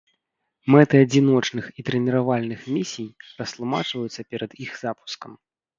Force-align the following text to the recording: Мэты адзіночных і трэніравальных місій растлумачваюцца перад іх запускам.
Мэты 0.75 1.01
адзіночных 1.05 1.65
і 1.81 1.87
трэніравальных 1.89 2.61
місій 2.79 3.07
растлумачваюцца 3.39 4.21
перад 4.35 4.51
іх 4.69 4.79
запускам. 4.87 5.31